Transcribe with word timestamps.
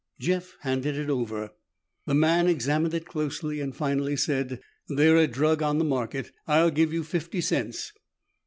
Jeff 0.19 0.57
handed 0.61 0.97
it 0.97 1.11
over. 1.11 1.51
The 2.07 2.15
man 2.15 2.47
examined 2.47 2.95
it 2.95 3.05
closely 3.05 3.61
and 3.61 3.75
finally 3.75 4.15
said, 4.15 4.59
"They're 4.89 5.15
a 5.17 5.27
drug 5.27 5.61
on 5.61 5.77
the 5.77 5.85
market. 5.85 6.31
I'll 6.47 6.71
give 6.71 6.91
you 6.91 7.03
fifty 7.03 7.39
cents." 7.39 7.93